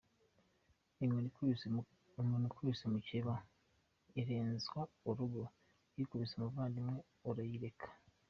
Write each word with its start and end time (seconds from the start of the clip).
Inkoni 1.03 1.27
ikubise 2.49 2.83
mukeba 2.93 3.35
irenzwa 4.19 4.79
urugo, 5.09 5.41
ikubise 6.01 6.33
umuvandimwe 6.35 6.97
urayireka?. 7.29 7.87